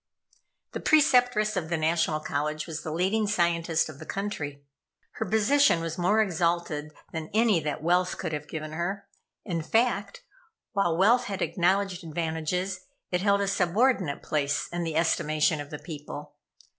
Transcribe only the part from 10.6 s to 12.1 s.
while wealth had acknowledged